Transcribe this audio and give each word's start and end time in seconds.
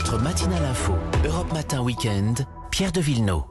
Votre 0.00 0.18
matinale 0.18 0.64
info, 0.64 0.94
Europe 1.26 1.52
Matin 1.52 1.82
Weekend, 1.82 2.46
Pierre 2.70 2.90
de 2.90 3.02
Villeneuve. 3.02 3.42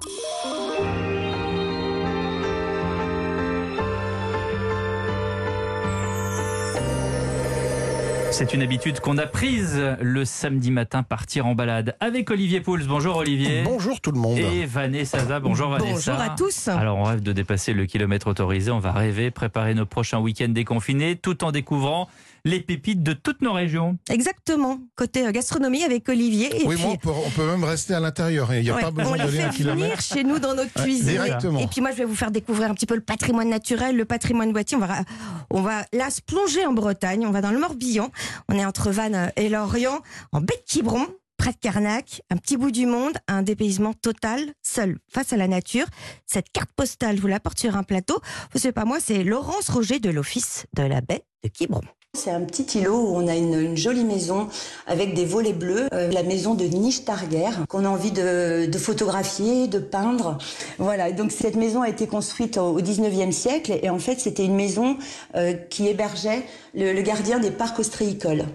C'est 8.31 8.54
une 8.55 8.63
habitude 8.63 8.99
qu'on 8.99 9.20
a 9.20 9.27
prise 9.27 9.79
le 10.01 10.25
samedi 10.25 10.71
matin, 10.71 11.04
partir 11.04 11.46
en 11.46 11.54
balade 11.54 11.96
avec 12.00 12.32
Olivier 12.32 12.61
Pouls. 12.61 12.79
Bonjour 12.88 13.18
Olivier. 13.18 13.61
Bonjour 13.63 14.02
tout 14.02 14.11
le 14.11 14.20
monde. 14.20 14.39
Et 14.39 14.66
Vanessa 14.66 15.20
Zaza. 15.20 15.39
Bonjour 15.39 15.70
Vanessa. 15.70 16.13
Bonjour 16.13 16.20
à 16.20 16.36
tous. 16.36 16.68
Alors 16.68 16.97
on 16.97 17.04
rêve 17.04 17.21
de 17.21 17.31
dépasser 17.31 17.73
le 17.73 17.86
kilomètre 17.86 18.25
autorisé, 18.25 18.71
on 18.71 18.79
va 18.79 18.91
rêver, 18.91 19.29
préparer 19.29 19.75
nos 19.75 19.86
prochains 19.86 20.20
week-ends 20.20 20.50
déconfinés 20.50 21.16
tout 21.16 21.43
en 21.43 21.52
découvrant 21.52 22.09
les 22.50 22.59
pépites 22.61 23.04
de 23.04 23.13
toutes 23.13 23.41
nos 23.41 23.54
régions. 23.54 23.97
Exactement. 24.09 24.79
Côté 24.95 25.25
euh, 25.25 25.32
gastronomie 25.32 25.84
avec 25.84 26.07
Olivier. 26.09 26.47
Et 26.61 26.65
oui, 26.68 26.75
puis, 26.75 26.83
moi, 26.83 26.93
on 26.93 26.97
peut, 26.97 27.09
on 27.09 27.29
peut 27.29 27.45
même 27.45 27.64
rester 27.64 27.93
à 27.93 28.00
l'intérieur. 28.00 28.54
Il 28.54 28.64
n'y 28.64 28.69
a 28.69 28.75
ouais, 28.75 28.82
pas 28.82 28.91
besoin 28.91 29.18
d'aller 29.18 29.41
un 29.41 29.50
kilomètre. 29.50 29.82
venir 29.82 30.01
chez 30.01 30.24
nous 30.24 30.39
dans 30.39 30.55
notre 30.55 30.75
Ouais, 30.77 30.83
cuisine. 30.83 31.10
directement. 31.10 31.60
Et 31.60 31.68
puis 31.68 31.82
moi, 31.82 31.91
je 31.91 31.97
vais 31.97 32.05
vous 32.05 32.16
faire 32.16 32.31
découvrir 32.31 32.69
un 32.69 32.73
petit 32.73 32.86
peu 32.86 32.95
le 32.95 33.02
patrimoine 33.02 33.50
naturel, 33.50 33.95
le 33.95 34.05
patrimoine 34.05 34.52
boîtier. 34.52 34.77
On 34.77 34.81
va, 34.81 35.03
on 35.52 35.61
va 35.61 35.86
là 35.94 36.09
se 36.09 36.22
plonger 36.22 36.66
en 36.66 36.73
Bretagne. 36.73 37.25
On 37.25 37.31
va 37.31 37.41
dans 37.41 37.52
le 37.52 37.59
Morbihan. 37.59 38.09
On 38.50 38.55
est 38.58 38.66
entre 38.66 38.91
Vannes 38.91 39.31
et 39.36 39.50
Lorient, 39.50 40.00
en 40.31 40.41
baie 40.41 40.55
de 40.58 40.63
Quiberon. 40.66 41.05
Près 41.38 41.52
de 41.52 41.58
Carnac, 41.58 42.22
un 42.30 42.36
petit 42.36 42.58
bout 42.58 42.69
du 42.69 42.86
monde, 42.86 43.13
un 43.30 43.44
dépaysement 43.44 43.94
total, 43.94 44.41
seul, 44.61 44.97
face 45.09 45.31
à 45.31 45.38
la 45.38 45.47
nature. 45.47 45.86
Cette 46.25 46.50
carte 46.52 46.69
postale, 46.75 47.16
je 47.16 47.22
vous 47.22 47.27
la 47.30 47.39
porte 47.39 47.58
sur 47.58 47.77
un 47.77 47.83
plateau. 47.83 48.19
Vous 48.52 48.59
savez 48.59 48.73
pas 48.73 48.83
moi, 48.83 48.97
c'est 49.00 49.23
Laurence 49.23 49.69
Roger 49.69 50.00
de 50.02 50.09
l'Office 50.09 50.66
de 50.75 50.83
la 50.83 51.00
baie 51.00 51.23
de 51.45 51.47
Quiberon. 51.47 51.80
C'est 52.19 52.31
un 52.31 52.41
petit 52.41 52.80
îlot 52.80 52.97
où 53.00 53.16
on 53.16 53.28
a 53.28 53.36
une, 53.36 53.53
une 53.59 53.78
jolie 53.78 54.03
maison 54.03 54.50
avec 54.88 55.14
des 55.14 55.25
volets 55.25 55.53
bleus, 55.53 55.88
euh, 55.94 56.11
la 56.11 56.23
maison 56.23 56.53
de 56.53 56.66
Niche-Targuer, 56.66 57.50
qu'on 57.69 57.86
a 57.86 57.89
envie 57.89 58.11
de, 58.11 58.66
de 58.66 58.77
photographier, 58.77 59.67
de 59.67 59.80
peindre. 59.80 60.38
Voilà, 60.79 61.11
donc 61.11 61.31
cette 61.31 61.55
maison 61.55 61.81
a 61.81 61.89
été 61.89 62.07
construite 62.07 62.57
au, 62.57 62.75
au 62.77 62.81
19e 62.81 63.31
siècle 63.31 63.79
et 63.81 63.89
en 63.89 63.99
fait 63.99 64.19
c'était 64.19 64.44
une 64.45 64.55
maison 64.55 64.97
euh, 65.35 65.53
qui 65.69 65.88
hébergeait 65.88 66.44
le, 66.75 66.91
le 66.94 67.02
gardien 67.02 67.39
des 67.39 67.52
parcs 67.52 67.79
ostréicoles. 67.79 68.45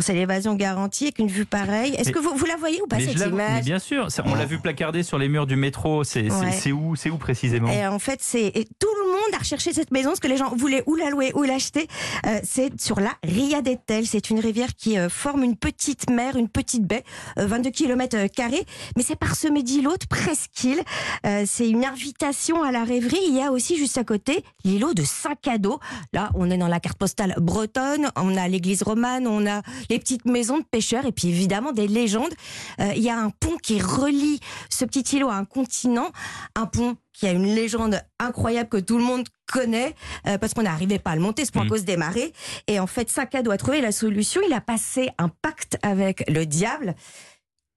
C'est 0.00 0.14
l'évasion 0.14 0.54
garantie 0.54 1.04
avec 1.04 1.20
une 1.20 1.28
vue 1.28 1.46
pareille. 1.46 1.94
Est-ce 1.96 2.10
que 2.10 2.18
vous, 2.18 2.34
vous 2.36 2.44
la 2.44 2.56
voyez 2.56 2.82
ou 2.82 2.86
pas 2.88 2.96
mais, 2.96 3.06
cette 3.06 3.18
mais 3.18 3.28
image 3.28 3.64
bien 3.64 3.78
sûr, 3.78 4.08
on 4.26 4.34
l'a 4.34 4.44
vu 4.44 4.58
placardé 4.58 5.04
sur 5.04 5.16
les 5.16 5.28
murs 5.28 5.46
du 5.46 5.54
métro. 5.56 6.02
C'est 6.02 6.22
Ouais. 6.24 6.50
c'est 6.52 6.72
où, 6.72 6.96
c'est 6.96 7.08
où 7.08 7.16
précisément? 7.18 7.70
Et 7.70 7.86
en 7.86 8.00
fait, 8.00 8.18
c'est 8.20 8.52
tout 8.80 8.88
monde 9.26 9.34
a 9.34 9.38
recherché 9.38 9.72
cette 9.72 9.90
maison 9.90 10.10
parce 10.10 10.20
que 10.20 10.28
les 10.28 10.36
gens 10.36 10.54
voulaient 10.54 10.82
ou 10.86 10.94
la 10.94 11.10
louer 11.10 11.32
ou 11.34 11.42
l'acheter. 11.42 11.88
Euh, 12.26 12.40
c'est 12.44 12.80
sur 12.80 13.00
la 13.00 13.12
Ria 13.22 13.62
d'Etel. 13.62 14.06
C'est 14.06 14.30
une 14.30 14.40
rivière 14.40 14.74
qui 14.76 14.98
euh, 14.98 15.08
forme 15.08 15.42
une 15.42 15.56
petite 15.56 16.10
mer, 16.10 16.36
une 16.36 16.48
petite 16.48 16.84
baie, 16.84 17.04
euh, 17.38 17.46
22 17.46 17.70
km 17.70 18.26
carrés. 18.28 18.64
Mais 18.96 19.02
c'est 19.02 19.16
parsemé 19.16 19.62
d'îlots 19.62 19.96
de 19.96 20.06
presqu'îles. 20.06 20.82
Euh, 21.26 21.44
c'est 21.46 21.68
une 21.68 21.84
invitation 21.84 22.62
à 22.62 22.72
la 22.72 22.84
rêverie. 22.84 23.20
Il 23.26 23.34
y 23.34 23.42
a 23.42 23.52
aussi 23.52 23.76
juste 23.76 23.98
à 23.98 24.04
côté 24.04 24.44
l'îlot 24.64 24.94
de 24.94 25.02
Saint-Cadeau. 25.02 25.80
Là, 26.12 26.30
on 26.34 26.50
est 26.50 26.58
dans 26.58 26.68
la 26.68 26.80
carte 26.80 26.98
postale 26.98 27.34
bretonne. 27.38 28.10
On 28.16 28.36
a 28.36 28.48
l'église 28.48 28.82
romane, 28.82 29.26
on 29.26 29.46
a 29.46 29.62
les 29.90 29.98
petites 29.98 30.24
maisons 30.26 30.58
de 30.58 30.64
pêcheurs 30.64 31.06
et 31.06 31.12
puis 31.12 31.28
évidemment 31.28 31.72
des 31.72 31.88
légendes. 31.88 32.34
Euh, 32.80 32.92
il 32.96 33.02
y 33.02 33.10
a 33.10 33.18
un 33.18 33.30
pont 33.30 33.56
qui 33.62 33.80
relie 33.80 34.40
ce 34.70 34.84
petit 34.84 35.16
îlot 35.16 35.28
à 35.28 35.34
un 35.34 35.44
continent. 35.44 36.10
Un 36.54 36.66
pont 36.66 36.96
qui 37.18 37.26
a 37.26 37.32
une 37.32 37.46
légende 37.46 38.02
incroyable 38.18 38.68
que 38.68 38.76
tout 38.76 38.98
le 38.98 39.04
monde 39.04 39.26
connaît 39.50 39.94
euh, 40.26 40.36
parce 40.36 40.52
qu'on 40.52 40.64
n'arrivait 40.64 40.98
pas 40.98 41.12
à 41.12 41.14
le 41.14 41.22
monter, 41.22 41.46
ce 41.46 41.50
pont 41.52 41.60
à 41.60 41.64
Mhm. 41.64 41.70
cause 41.70 41.84
des 41.86 41.96
marées. 41.96 42.34
Et 42.66 42.78
en 42.78 42.86
fait, 42.86 43.08
Sankado 43.08 43.50
a 43.50 43.56
trouvé 43.56 43.80
la 43.80 43.90
solution. 43.90 44.42
Il 44.46 44.52
a 44.52 44.60
passé 44.60 45.08
un 45.16 45.28
pacte 45.28 45.78
avec 45.82 46.28
le 46.28 46.44
diable. 46.44 46.94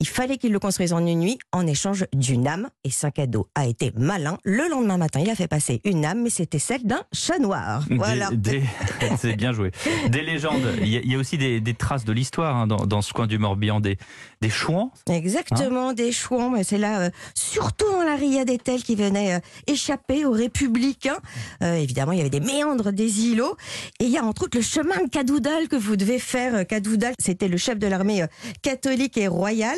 Il 0.01 0.07
fallait 0.07 0.37
qu'il 0.37 0.53
le 0.53 0.59
construise 0.59 0.93
en 0.93 1.05
une 1.05 1.19
nuit 1.19 1.39
en 1.51 1.67
échange 1.67 2.05
d'une 2.13 2.47
âme. 2.47 2.69
Et 2.85 2.89
Sankado 2.89 3.49
a 3.53 3.65
été 3.67 3.91
malin. 3.97 4.37
Le 4.45 4.69
lendemain 4.69 4.97
matin, 4.97 5.19
il 5.19 5.29
a 5.29 5.35
fait 5.35 5.49
passer 5.49 5.81
une 5.83 6.05
âme, 6.05 6.21
mais 6.23 6.29
c'était 6.29 6.57
celle 6.59 6.83
d'un 6.85 7.01
chat 7.13 7.37
noir. 7.37 7.83
Des- 7.89 7.97
Voilà. 7.97 8.29
des- 8.31 8.63
c'est 9.19 9.35
bien 9.35 9.51
joué. 9.51 9.71
Des 10.07 10.21
légendes. 10.21 10.61
Il 10.81 10.87
y 10.87 10.95
a, 10.97 11.01
il 11.01 11.11
y 11.11 11.15
a 11.15 11.17
aussi 11.17 11.37
des, 11.37 11.59
des 11.59 11.73
traces 11.73 12.05
de 12.05 12.13
l'histoire 12.13 12.55
hein, 12.55 12.65
dans, 12.67 12.85
dans 12.85 13.01
ce 13.01 13.11
coin 13.11 13.27
du 13.27 13.37
Morbihan. 13.37 13.81
Des, 13.81 13.97
des 14.41 14.49
chouans. 14.49 14.91
Exactement, 15.09 15.91
des 15.91 16.13
chouans. 16.13 16.49
mais 16.51 16.63
C'est 16.63 16.77
là, 16.77 17.01
euh, 17.01 17.09
surtout 17.35 17.91
dans 17.91 18.03
la 18.03 18.15
Ria 18.15 18.45
d'Etel, 18.45 18.81
qui 18.83 18.95
venait 18.95 19.35
euh, 19.35 19.39
échapper 19.67 20.23
aux 20.23 20.31
républicains. 20.31 21.17
Euh, 21.61 21.75
évidemment, 21.75 22.13
il 22.13 22.19
y 22.19 22.21
avait 22.21 22.29
des 22.29 22.39
méandres 22.39 22.93
des 22.93 23.25
îlots. 23.25 23.57
Et 23.99 24.05
il 24.05 24.11
y 24.11 24.17
a 24.17 24.23
entre 24.23 24.43
autres 24.43 24.57
le 24.57 24.63
chemin 24.63 25.03
de 25.03 25.09
Cadoudal 25.09 25.67
que 25.67 25.75
vous 25.75 25.97
devez 25.97 26.19
faire. 26.19 26.65
Cadoudal, 26.65 27.15
c'était 27.19 27.49
le 27.49 27.57
chef 27.57 27.77
de 27.79 27.87
l'armée 27.87 28.23
catholique 28.61 29.17
et 29.17 29.27
royale. 29.27 29.77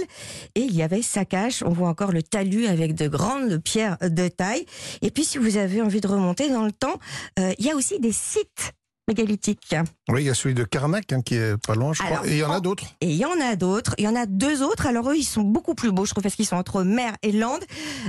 Et 0.55 0.61
il 0.61 0.75
y 0.75 0.83
avait 0.83 1.01
Sakash. 1.01 1.63
On 1.63 1.71
voit 1.71 1.89
encore 1.89 2.11
le 2.11 2.23
talus 2.23 2.67
avec 2.67 2.95
de 2.95 3.07
grandes 3.07 3.57
pierres 3.57 3.97
de 4.01 4.27
taille. 4.27 4.65
Et 5.01 5.11
puis, 5.11 5.23
si 5.23 5.37
vous 5.37 5.57
avez 5.57 5.81
envie 5.81 6.01
de 6.01 6.07
remonter 6.07 6.49
dans 6.49 6.65
le 6.65 6.71
temps, 6.71 6.99
euh, 7.39 7.53
il 7.57 7.65
y 7.65 7.71
a 7.71 7.75
aussi 7.75 7.99
des 7.99 8.11
sites 8.11 8.73
mégalithiques. 9.07 9.75
Oui, 10.09 10.21
il 10.21 10.27
y 10.27 10.29
a 10.29 10.33
celui 10.33 10.53
de 10.53 10.63
Carnac 10.63 11.11
hein, 11.11 11.21
qui 11.21 11.35
est 11.35 11.57
pas 11.65 11.75
loin, 11.75 11.91
je 11.91 12.01
crois. 12.01 12.19
Alors, 12.19 12.25
Et 12.27 12.33
il 12.33 12.37
y 12.37 12.43
en 12.43 12.51
a 12.51 12.59
d'autres. 12.59 12.85
Et 13.01 13.07
il 13.07 13.17
y 13.17 13.25
en 13.25 13.41
a 13.41 13.55
d'autres. 13.55 13.95
Il 13.97 14.05
y 14.05 14.07
en 14.07 14.15
a 14.15 14.25
deux 14.25 14.61
autres. 14.61 14.85
Alors 14.85 15.09
eux, 15.09 15.17
ils 15.17 15.23
sont 15.23 15.41
beaucoup 15.41 15.73
plus 15.73 15.91
beaux, 15.91 16.05
je 16.05 16.11
trouve, 16.11 16.23
parce 16.23 16.35
qu'ils 16.35 16.45
sont 16.45 16.55
entre 16.55 16.83
mer 16.83 17.15
et 17.23 17.31
lande. 17.31 17.63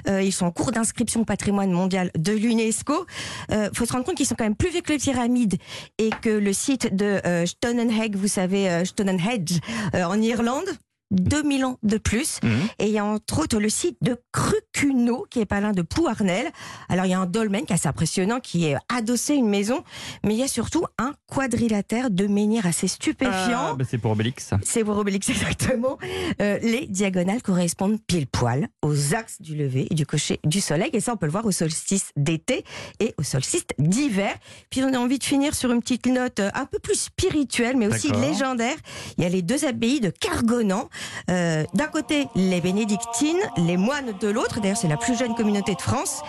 Euh, 0.09 0.23
ils 0.23 0.33
sont 0.33 0.47
en 0.47 0.51
cours 0.53 0.71
d'inscription 0.71 1.23
au 1.23 1.25
patrimoine 1.25 1.73
mondial 1.73 2.11
de 2.17 2.33
l'UNESCO. 2.33 3.07
Il 3.51 3.71
faut 3.75 3.87
se 3.87 3.93
rendre 3.93 4.05
compte 4.05 4.17
qu'ils 4.17 4.27
sont 4.27 4.35
quand 4.37 4.45
même 4.45 4.55
plus 4.55 4.71
vieux 4.71 4.83
que 4.83 4.93
les 4.93 4.99
pyramides 4.99 5.57
et 5.99 6.11
que 6.11 6.31
le 6.31 6.53
site 6.53 6.95
de 6.95 7.21
euh, 7.27 7.47
Stonehenge, 7.47 8.15
vous 8.15 8.29
savez, 8.29 8.69
euh, 8.69 8.85
Stonehenge, 8.85 9.61
euh, 9.95 10.05
en 10.05 10.21
Irlande. 10.21 10.69
2000 11.12 11.65
ans 11.65 11.78
de 11.83 11.99
plus. 11.99 12.41
Et 12.78 12.87
il 12.87 12.93
y 12.93 12.99
a 12.99 13.05
entre 13.05 13.41
autres 13.41 13.59
le 13.59 13.69
site 13.69 13.99
de 14.03 14.17
Crucuno, 14.33 15.27
qui 15.31 15.41
est 15.41 15.47
pas 15.47 15.61
loin 15.61 15.73
de 15.73 15.83
Plouarnel. 15.83 16.50
Alors 16.89 17.05
il 17.05 17.11
y 17.11 17.15
a 17.15 17.21
un 17.21 17.27
dolmen 17.27 17.65
qui 17.65 17.73
est 17.73 17.77
assez 17.77 17.89
impressionnant, 17.89 18.41
qui 18.41 18.67
est 18.67 18.77
adossé 18.89 19.34
à 19.34 19.37
une 19.37 19.49
maison. 19.49 19.84
Mais 20.25 20.34
il 20.34 20.41
y 20.41 20.43
a 20.43 20.49
surtout 20.49 20.84
un 20.99 21.12
quadrilatère 21.27 22.11
de 22.11 22.27
menhir 22.27 22.67
assez 22.67 22.89
stupéfiant. 22.89 23.71
Ah, 23.73 23.75
bah, 23.77 23.84
c'est 23.89 23.99
pour 23.99 24.12
Obélix. 24.12 24.50
C'est 24.65 24.84
pour 24.84 24.97
Obélix 24.97 25.28
exactement. 25.28 25.99
Euh, 26.41 26.59
les 26.62 26.87
diagonales 26.87 27.43
correspondent 27.43 27.99
pile 28.06 28.27
poil 28.27 28.69
aux 28.83 29.15
axes 29.15 29.41
du 29.41 29.55
lever 29.55 29.87
et 29.91 29.94
du 29.94 30.06
coucher 30.06 30.41
du 30.44 30.61
soleil. 30.61 30.91
Et 30.93 31.00
ça, 31.00 31.12
on 31.12 31.17
peut 31.17 31.27
le 31.27 31.33
voir 31.33 31.47
au 31.47 31.53
solstice 31.53 32.11
d'été 32.17 32.65
et 33.00 33.15
au 33.19 33.23
solstice 33.23 33.65
d'hiver. 33.79 34.34
Puis 34.71 34.83
on 34.83 34.93
a 34.93 34.99
envie 34.99 35.19
de 35.19 35.25
finir 35.25 35.55
sur 35.55 35.73
une 35.73 35.81
petite 35.81 36.06
note 36.06 36.41
euh, 36.41 36.50
un 36.55 36.67
peu 36.67 36.79
plus 36.79 36.99
spirituelle, 36.99 37.77
mais 37.77 37.87
aussi 37.87 38.11
légendaire. 38.11 38.77
Il 39.19 39.25
y 39.25 39.27
a 39.27 39.31
les 39.31 39.43
deux 39.43 39.65
abbayes 39.65 40.00
de 40.00 40.11
Cargonan. 40.11 40.89
Euh, 41.31 41.65
D'un 41.75 41.87
côté, 41.87 42.29
les 42.35 42.61
bénédictines, 42.61 43.41
les 43.57 43.77
moines 43.77 44.13
de 44.21 44.29
l'autre. 44.29 44.61
D'ailleurs, 44.61 44.77
c'est 44.77 44.89
la 44.89 44.97
plus 44.97 45.19
jeune 45.19 45.35
communauté 45.35 45.75
de 45.75 45.81
France. 45.81 46.23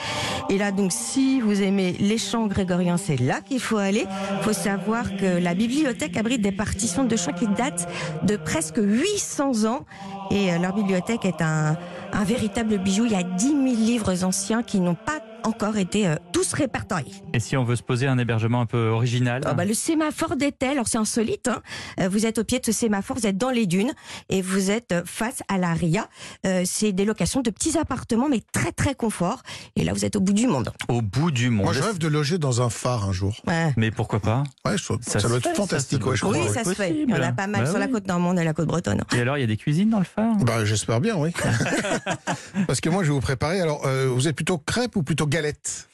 Et 0.49 0.57
là, 0.57 0.71
donc, 0.71 0.91
si 0.91 1.41
vous 1.41 1.61
aimez 1.61 1.93
les 1.99 2.17
chants 2.17 2.47
grégoriens, 2.47 2.97
c'est 2.97 3.19
là 3.19 3.41
qu'il 3.41 3.59
faut 3.59 3.77
aller. 3.77 4.05
Il 4.37 4.43
faut 4.43 4.53
savoir 4.53 5.15
que 5.17 5.39
la 5.39 5.53
bibliothèque 5.53 6.17
abrite 6.17 6.41
des 6.41 6.51
partitions 6.51 7.03
de 7.03 7.15
chants 7.15 7.33
qui 7.33 7.47
datent 7.47 7.87
de 8.23 8.35
presque 8.35 8.77
800 8.77 9.65
ans. 9.65 9.85
Et 10.31 10.51
euh, 10.51 10.57
leur 10.59 10.73
bibliothèque 10.73 11.25
est 11.25 11.41
un, 11.41 11.77
un 12.13 12.23
véritable 12.23 12.77
bijou. 12.77 13.05
Il 13.05 13.11
y 13.11 13.15
a 13.15 13.23
10 13.23 13.47
000 13.47 13.63
livres 13.63 14.23
anciens 14.23 14.63
qui 14.63 14.79
n'ont 14.79 14.95
pas 14.95 15.19
encore 15.43 15.77
été 15.77 16.07
euh, 16.07 16.15
tous 16.31 16.53
répertoriés. 16.53 17.11
Et 17.33 17.39
si 17.39 17.55
on 17.57 17.63
veut 17.63 17.75
se 17.75 17.83
poser 17.83 18.07
un 18.07 18.17
hébergement 18.17 18.61
un 18.61 18.65
peu 18.65 18.87
original 18.89 19.41
Ah 19.45 19.53
bah, 19.53 19.65
le 19.65 19.73
sémaphore 19.73 20.35
d'Etel, 20.35 20.71
alors 20.71 20.87
c'est 20.87 20.97
insolite, 20.97 21.47
hein. 21.47 21.61
Euh, 21.99 22.07
vous 22.09 22.25
êtes 22.25 22.37
au 22.39 22.43
pied 22.43 22.59
de 22.59 22.65
ce 22.65 22.71
sémaphore, 22.71 23.17
vous 23.17 23.27
êtes 23.27 23.37
dans 23.37 23.49
les 23.49 23.65
dunes 23.65 23.91
et 24.29 24.41
vous 24.41 24.71
êtes 24.71 24.91
euh, 24.91 25.01
face 25.05 25.41
à 25.47 25.57
la 25.57 25.73
Ria. 25.73 26.07
Euh, 26.45 26.63
c'est 26.65 26.91
des 26.91 27.05
locations 27.05 27.41
de 27.41 27.49
petits 27.49 27.77
appartements 27.77 28.29
mais 28.29 28.41
très 28.51 28.71
très 28.71 28.95
confort. 28.95 29.41
Et 29.75 29.83
là 29.83 29.93
vous 29.93 30.05
êtes 30.05 30.15
au 30.15 30.19
bout 30.21 30.33
du 30.33 30.47
monde. 30.47 30.71
Au 30.87 31.01
bout 31.01 31.31
du 31.31 31.49
monde. 31.49 31.65
Moi, 31.65 31.73
je 31.73 31.81
rêve 31.81 31.97
de 31.97 32.07
loger 32.07 32.37
dans 32.37 32.61
un 32.61 32.69
phare 32.69 33.07
un 33.07 33.11
jour. 33.13 33.35
Ouais. 33.47 33.73
Mais 33.77 33.91
pourquoi 33.91 34.19
pas 34.19 34.43
Ouais, 34.65 34.77
je 34.77 34.83
trouve, 34.83 34.99
Ça 35.01 35.19
doit 35.19 35.39
fait, 35.39 35.49
être 35.49 35.55
fantastique. 35.55 36.01
ça 36.03 36.09
ouais, 36.09 36.15
je 36.15 36.21
doit- 36.21 36.31
crois. 36.33 36.45
Oui, 36.47 36.53
ça 36.53 36.63
se 36.63 36.73
fait. 36.73 36.93
Il 36.93 37.09
y 37.09 37.13
en 37.13 37.21
a 37.21 37.31
pas 37.31 37.47
mal 37.47 37.63
Bah 37.63 37.69
sur 37.69 37.79
la 37.79 37.87
côte 37.87 38.07
normande 38.07 38.39
et 38.39 38.43
la 38.43 38.53
côte 38.53 38.67
bretonne. 38.67 39.01
Et 39.15 39.19
alors, 39.21 39.37
il 39.37 39.41
y 39.41 39.43
a 39.43 39.47
des 39.47 39.57
cuisines 39.57 39.89
dans 39.89 39.99
le 39.99 40.05
phare? 40.05 40.35
Bah, 40.37 40.65
j'espère 40.65 40.99
bien, 41.01 41.15
oui. 41.17 41.31
Parce 42.67 42.81
que 42.81 42.89
moi, 42.89 43.03
je 43.03 43.09
vais 43.09 43.13
vous 43.13 43.19
préparer. 43.21 43.61
Alors, 43.61 43.85
euh, 43.85 44.07
vous 44.13 44.27
êtes 44.27 44.35
plutôt 44.35 44.57
crêpe 44.57 44.95
ou 44.95 45.03
plutôt 45.03 45.25
galette 45.33 45.87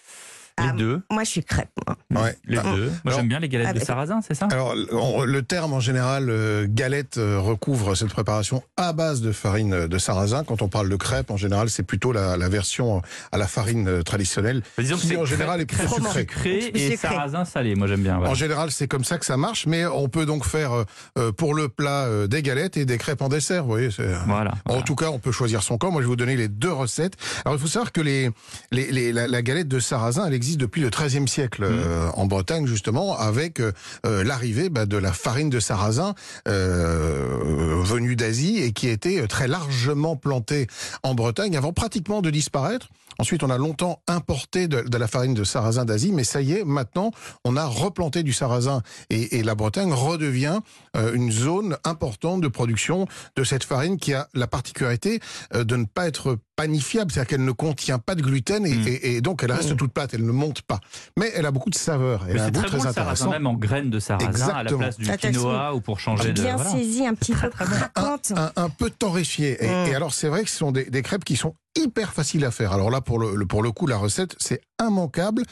Ah, 0.62 0.74
deux. 0.78 1.02
Moi 1.12 1.24
je 1.24 1.30
suis 1.30 1.44
crêpe. 1.44 1.70
moi. 2.10 2.24
Ouais. 2.24 2.36
Les 2.46 2.58
Ah. 2.58 2.64
deux. 2.76 2.92
Moi, 3.06 3.14
j'aime 3.14 3.28
bien 3.28 3.40
les 3.40 3.50
galettes 3.50 3.68
Ah, 3.70 3.74
de 3.74 3.80
sarrasin, 3.80 4.20
c'est 4.26 4.34
ça 4.34 4.48
Alors, 4.52 4.74
on- 4.92 5.24
le 5.24 5.42
terme 5.44 5.74
en 5.74 5.80
général, 5.80 6.30
euh, 6.30 6.66
galette, 6.68 7.18
euh, 7.18 7.40
recouvre 7.40 7.96
cette 7.96 8.10
préparation 8.10 8.64
à 8.78 8.94
base 8.94 9.22
de 9.22 9.32
farine 9.32 9.88
de 9.88 9.98
sarrasin. 9.98 10.44
Quand 10.44 10.62
on 10.62 10.70
parle 10.70 10.90
de 10.90 10.96
crêpe, 10.96 11.30
en 11.32 11.38
général, 11.38 11.70
c'est 11.70 11.84
plutôt 11.84 12.12
la, 12.12 12.36
la 12.38 12.50
version 12.50 13.02
à 13.32 13.38
la 13.38 13.48
farine 13.48 13.88
euh, 13.88 14.02
traditionnelle. 14.04 14.62
Bah, 14.78 14.84
Disons 14.84 14.96
que 14.98 15.02
qui, 15.02 15.08
c'est 15.10 15.18
en 15.18 15.26
général, 15.26 15.62
est 15.62 15.66
crêpe 15.66 15.88
plutôt 15.88 16.02
sucrée. 16.08 16.20
sucré 16.22 16.72
et 16.74 16.90
Sucré. 16.92 16.98
sarrasin 16.98 17.46
salé. 17.46 17.76
Moi, 17.76 17.88
j'aime 17.88 18.02
bien. 18.02 18.18
voilà. 18.18 18.32
En 18.32 18.36
général, 18.36 18.72
c'est 18.72 18.88
comme 18.88 19.04
ça 19.04 19.18
que 19.18 19.26
ça 19.26 19.38
marche, 19.38 19.68
mais 19.68 19.86
on 19.86 20.10
peut 20.10 20.26
donc 20.26 20.46
faire 20.46 20.74
euh, 20.74 20.84
euh, 21.18 21.32
pour 21.32 21.54
le 21.54 21.70
plat 21.70 22.06
euh, 22.06 22.28
des 22.28 22.42
galettes 22.42 22.76
et 22.78 22.86
des 22.86 22.98
crêpes 22.98 23.22
en 23.22 23.30
dessert. 23.30 23.64
Vous 23.64 23.70
voyez, 23.70 23.90
euh, 24.00 24.18
Voilà. 24.26 24.54
En 24.66 24.82
tout 24.82 24.96
cas, 24.96 25.10
on 25.10 25.20
peut 25.20 25.32
choisir 25.32 25.62
son 25.64 25.78
camp. 25.78 25.92
Moi, 25.92 26.02
je 26.02 26.06
vais 26.08 26.10
vous 26.10 26.16
donner 26.16 26.36
les 26.36 26.48
deux 26.48 26.72
recettes. 26.72 27.14
Alors, 27.46 27.56
il 27.58 27.62
faut 27.62 27.68
savoir 27.68 27.92
que 27.92 28.02
les, 28.02 28.32
les, 28.72 28.92
les- 28.92 29.14
la, 29.14 29.28
la 29.28 29.42
galette 29.44 29.68
de 29.68 29.80
sarrasin, 29.80 30.26
elle 30.26 30.34
existe 30.34 30.49
existe 30.50 30.60
depuis 30.60 30.82
le 30.82 30.90
XIIIe 30.90 31.28
siècle 31.28 31.64
euh, 31.64 32.10
en 32.16 32.26
Bretagne 32.26 32.66
justement, 32.66 33.16
avec 33.18 33.60
euh, 33.60 33.72
euh, 34.06 34.24
l'arrivée 34.24 34.70
bah, 34.70 34.86
de 34.88 34.98
la 34.98 35.14
farine 35.14 35.50
de 35.52 35.60
sarrasin 35.60 36.16
venue 36.46 38.16
d'Asie 38.16 38.58
et 38.60 38.72
qui 38.72 38.88
était 38.88 39.26
très 39.28 39.48
largement 39.48 40.16
plantée 40.16 40.68
en 41.04 41.14
Bretagne 41.16 41.56
avant 41.56 41.74
pratiquement 41.74 42.22
de 42.22 42.30
disparaître. 42.30 42.88
Ensuite, 43.20 43.44
on 43.44 43.50
a 43.50 43.58
longtemps 43.58 44.02
importé 44.08 44.70
de, 44.70 44.80
de 44.82 44.98
la 44.98 45.08
farine 45.08 45.34
de 45.34 45.44
sarrasin 45.44 45.84
d'Asie, 45.84 46.14
mais 46.14 46.24
ça 46.24 46.42
y 46.42 46.54
est, 46.54 46.64
maintenant, 46.64 47.12
on 47.44 47.58
a 47.58 47.66
replanté 47.66 48.24
du 48.24 48.32
sarrasin 48.32 48.82
et, 49.10 49.38
et 49.38 49.44
la 49.44 49.56
Bretagne 49.56 49.92
redevient 49.92 50.60
euh, 50.96 51.14
une 51.14 51.30
zone 51.30 51.76
importante 51.84 52.40
de 52.40 52.48
production 52.48 53.08
de 53.36 53.44
cette 53.44 53.66
farine 53.66 53.98
qui 53.98 54.14
a 54.14 54.30
la 54.34 54.48
particularité 54.48 55.20
euh, 55.54 55.66
de 55.66 55.76
ne 55.76 55.84
pas 55.84 56.08
être 56.08 56.38
panifiable, 56.56 57.12
c'est-à-dire 57.12 57.30
qu'elle 57.30 57.44
ne 57.46 57.52
contient 57.52 58.00
pas 58.00 58.16
de 58.16 58.22
gluten 58.22 58.66
et, 58.66 58.74
Mm. 58.74 58.88
et- 58.88 59.16
et 59.16 59.22
donc 59.22 59.44
elle 59.44 59.52
reste 59.52 59.76
toute 59.76 59.92
plate, 59.94 60.14
elle 60.14 60.26
ne 60.26 60.32
monte 60.40 60.62
pas. 60.64 60.80
Mais 61.18 61.32
elle 61.36 61.46
a 61.46 61.52
beaucoup 61.52 61.70
de 61.70 61.76
saveur, 61.76 62.26
elle 62.28 62.34
Mais 62.36 62.40
a 62.42 62.46
un 62.46 62.52
goût 62.52 62.60
très 62.62 62.68
très 62.70 62.78
bon 62.80 62.86
intéressant. 62.88 63.30
même 63.30 63.46
en 63.46 63.54
graines 63.54 63.90
de 63.92 64.00
sarrasin 64.00 64.48
à 64.48 64.64
la 64.64 64.72
Exactement. 64.72 64.80
place 64.80 64.98
du 64.98 65.18
quinoa 65.18 65.76
ou 65.76 65.82
pour 65.82 66.00
changer 66.00 66.34
de. 66.34 66.42
Bien 66.42 66.56
voilà. 66.56 66.72
saisi, 66.72 67.06
un 67.06 67.14
petit 67.14 67.34
peu 67.34 67.48
un, 67.48 67.50
craquante. 67.50 68.32
un- 68.36 68.52
un 68.56 68.70
peu 68.70 68.90
torréfié. 68.90 69.64
Et, 69.64 69.68
Mm. 69.68 69.88
et 69.92 69.96
alors, 69.96 70.14
c'est 70.14 70.28
vrai 70.30 70.44
que 70.44 70.50
ce 70.50 70.58
sont 70.58 70.72
des, 70.72 70.86
des 70.86 71.02
crêpes 71.04 71.24
qui 71.26 71.36
sont 71.36 71.54
hyper 71.78 72.14
faciles 72.14 72.44
à 72.46 72.52
faire. 72.52 72.72
Alors 72.74 72.90
là, 72.90 73.02
pour 73.02 73.20
le, 73.20 73.46
pour 73.46 73.62
le 73.62 73.72
coup, 73.72 73.86
la 73.86 73.98
recette, 73.98 74.36
c'est 74.40 74.62
immanquable. 74.82 75.44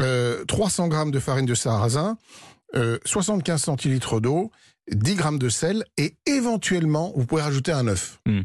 Euh, 0.00 0.44
300 0.46 0.88
grammes 0.88 1.10
de 1.10 1.20
farine 1.20 1.46
de 1.46 1.54
sarrasin, 1.54 2.16
euh, 2.76 2.98
75 3.04 3.62
centilitres 3.62 4.20
d'eau, 4.20 4.50
10 4.90 5.14
grammes 5.16 5.38
de 5.38 5.48
sel 5.48 5.84
et 5.96 6.14
éventuellement, 6.26 7.12
vous 7.16 7.26
pouvez 7.26 7.42
rajouter 7.42 7.72
un 7.72 7.86
œuf. 7.88 8.20
Mm. 8.26 8.40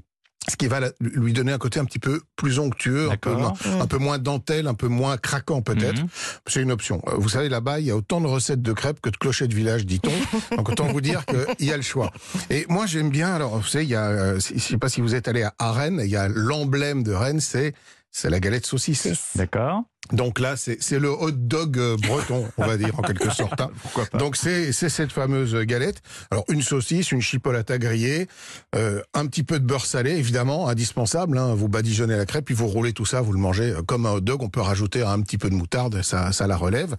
Ce 0.50 0.57
qui 0.57 0.68
va 0.68 0.81
lui 1.00 1.31
donner 1.31 1.54
un 1.54 1.57
côté 1.57 1.80
un 1.80 1.86
petit 1.86 2.00
peu 2.00 2.19
plus 2.36 2.60
onctueux, 2.60 3.10
un 3.10 3.16
peu, 3.16 3.34
moins, 3.34 3.54
un 3.80 3.88
peu 3.88 3.98
moins 3.98 4.18
dentelle, 4.19 4.68
un 4.68 4.74
peu 4.74 4.88
moins 4.90 5.16
craquant 5.18 5.62
peut-être. 5.62 6.01
Mhm. 6.01 6.07
C'est 6.48 6.62
une 6.62 6.72
option. 6.72 7.01
Euh, 7.07 7.16
Vous 7.18 7.30
savez, 7.30 7.48
là-bas, 7.48 7.80
il 7.80 7.86
y 7.86 7.92
a 7.92 7.95
autant 7.95 8.19
de 8.19 8.28
recettes 8.28 8.62
de 8.62 8.74
crêpes 8.74 9.00
que 9.00 9.10
de 9.10 9.16
clochers 9.16 9.48
de 9.48 9.56
village, 9.56 9.86
dit-on. 9.86 10.12
Donc 10.57 10.68
autant 10.68 10.88
vous 10.88 11.00
dire 11.01 11.24
qu'il 11.57 11.66
y 11.66 11.72
a 11.72 11.78
le 11.78 11.84
choix. 11.84 12.12
Et 12.50 12.66
moi, 12.68 12.86
j'aime 12.88 13.10
bien. 13.10 13.34
Alors, 13.34 13.57
vous 13.57 13.66
savez, 13.68 13.86
il 13.86 13.90
y 13.92 13.95
a. 13.95 14.07
euh, 14.10 14.40
Je 14.40 14.60
sais 14.60 14.78
pas 14.78 14.90
si 14.90 15.00
vous 15.00 15.16
êtes 15.16 15.30
allé 15.30 15.48
à 15.60 15.72
Rennes. 15.72 16.01
Il 16.04 16.10
y 16.10 16.18
a 16.18 16.28
l'emblème 16.28 17.04
de 17.04 17.13
Rennes, 17.13 17.40
c'est 17.40 17.74
c'est 18.13 18.30
la 18.30 18.39
galette 18.39 18.65
saucisse. 18.68 19.31
D'accord. 19.36 19.81
Donc 20.12 20.39
là, 20.39 20.56
c'est 20.57 21.00
le 21.00 21.10
hot 21.10 21.31
dog 21.31 21.77
euh, 21.80 21.95
breton, 21.98 22.45
on 22.57 22.65
va 22.65 22.77
dire 22.77 22.98
en 23.00 23.01
quelque 23.01 23.31
sorte. 23.31 23.60
hein. 23.60 23.71
Pourquoi 23.81 24.06
pas 24.06 24.18
Donc 24.18 24.36
c'est 24.36 24.71
cette 24.74 25.12
fameuse 25.12 25.56
galette. 25.62 26.01
Alors 26.30 26.44
une 26.50 26.62
saucisse, 26.62 27.12
une 27.12 27.21
chipolata 27.21 27.77
grillée, 27.77 28.27
euh, 28.75 29.01
un 29.13 29.25
petit 29.25 29.44
peu 29.44 29.60
de 29.60 29.65
beurre 29.65 29.86
salé, 29.86 30.12
évidemment, 30.12 30.68
indispensable. 30.68 31.38
Hein. 31.38 31.56
Vous 31.56 31.69
badigeonnez 31.69 32.15
la 32.18 32.25
crêpe, 32.25 32.45
puis 32.45 32.54
vous 32.54 32.68
roulez 32.68 32.94
tout 32.94 33.06
ça, 33.06 33.21
vous 33.21 33.31
le 33.33 33.39
mangez 33.39 33.71
euh, 33.71 33.81
comme 33.81 34.06
un 34.06 34.12
hot 34.12 34.21
dog. 34.21 34.44
On 34.44 34.50
peut 34.50 34.62
rajouter 34.62 35.01
un 35.04 35.19
petit 35.21 35.38
peu 35.39 35.50
de 35.50 35.56
moutarde, 35.56 36.01
ça, 36.04 36.31
ça 36.33 36.45
la 36.48 36.57
relève. 36.57 36.95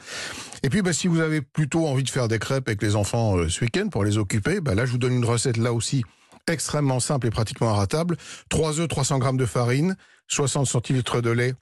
Et 0.64 0.70
puis 0.70 0.82
bah, 0.82 0.92
si 0.94 1.06
vous 1.06 1.20
avez 1.20 1.42
plutôt 1.42 1.86
envie 1.86 2.02
de 2.04 2.10
faire 2.10 2.26
des 2.26 2.38
crêpes 2.40 2.66
avec 2.68 2.82
les 2.82 2.96
enfants 2.96 3.36
euh, 3.36 3.48
ce 3.50 3.60
week-end 3.64 3.88
pour 3.88 4.02
les 4.04 4.18
occuper, 4.18 4.60
bah, 4.60 4.74
là 4.74 4.86
je 4.86 4.90
vous 4.92 4.98
donne 4.98 5.12
une 5.12 5.26
recette 5.26 5.58
là 5.58 5.72
aussi 5.74 6.04
extrêmement 6.48 7.00
simple 7.00 7.26
et 7.26 7.30
pratiquement 7.30 7.70
inratable. 7.70 8.16
3 8.48 8.80
œufs, 8.80 8.88
300 8.88 9.18
grammes 9.18 9.36
de 9.36 9.46
farine, 9.46 9.96
60 10.28 10.66
centilitres 10.66 11.20
de 11.20 11.30
lait 11.30 11.54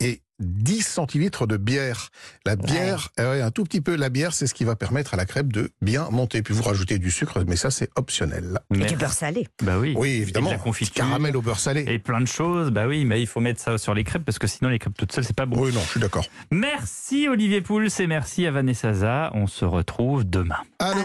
et 0.00 0.20
10 0.40 0.82
centilitres 0.82 1.46
de 1.46 1.56
bière. 1.56 2.10
La 2.46 2.54
bière, 2.54 3.08
euh, 3.18 3.32
ouais, 3.32 3.42
un 3.42 3.50
tout 3.50 3.64
petit 3.64 3.80
peu, 3.80 3.96
la 3.96 4.08
bière, 4.08 4.32
c'est 4.32 4.46
ce 4.46 4.54
qui 4.54 4.62
va 4.62 4.76
permettre 4.76 5.14
à 5.14 5.16
la 5.16 5.24
crêpe 5.24 5.52
de 5.52 5.70
bien 5.82 6.08
monter. 6.10 6.42
Puis 6.42 6.54
vous 6.54 6.62
rajoutez 6.62 6.98
du 6.98 7.10
sucre, 7.10 7.42
mais 7.46 7.56
ça 7.56 7.70
c'est 7.72 7.90
optionnel. 7.96 8.60
Et 8.72 8.78
Merci. 8.78 8.94
du 8.94 9.00
beurre 9.00 9.12
salé. 9.12 9.48
Bah 9.62 9.78
oui. 9.78 9.94
Oui, 9.96 10.10
évidemment. 10.10 10.48
Et 10.48 10.52
de 10.52 10.56
la 10.58 10.62
confiture. 10.62 10.94
Caramel 10.94 11.36
au 11.36 11.42
beurre 11.42 11.58
salé. 11.58 11.84
Et 11.88 11.98
plein 11.98 12.20
de 12.20 12.26
choses, 12.26 12.70
bah 12.70 12.86
oui, 12.86 13.04
mais 13.04 13.20
il 13.20 13.26
faut 13.26 13.40
mettre 13.40 13.60
ça 13.60 13.78
sur 13.78 13.94
les 13.94 14.04
crêpes 14.04 14.24
parce 14.24 14.38
que 14.38 14.46
sinon 14.46 14.70
les 14.70 14.78
crêpes 14.78 14.96
toutes 14.96 15.10
seules 15.10 15.24
c'est 15.24 15.34
pas 15.34 15.46
bon. 15.46 15.60
Oui, 15.60 15.72
non, 15.72 15.80
je 15.80 15.88
suis 15.88 16.00
d'accord. 16.00 16.24
Merci 16.52 17.28
Olivier 17.28 17.60
Pouls 17.60 17.88
et 17.98 18.06
merci 18.06 18.46
à 18.46 18.52
Vanessa 18.52 18.92
Zaza. 18.92 19.32
On 19.34 19.48
se 19.48 19.64
retrouve 19.64 20.24
demain. 20.28 20.58
À 20.78 20.92
demain. 20.94 21.04